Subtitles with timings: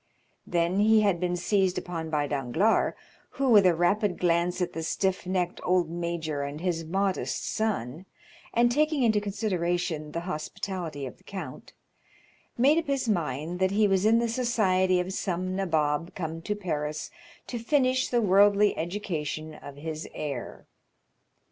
[0.47, 2.95] Then he had been seized upon by Danglars,
[3.33, 8.07] who, with a rapid glance at the stiff necked old major and his modest son,
[8.51, 11.73] and taking into consideration the hospitality of the count,
[12.57, 16.55] made up his mind that he was in the society of some nabob come to
[16.55, 17.11] Paris
[17.45, 20.65] to finish the worldly education of his heir.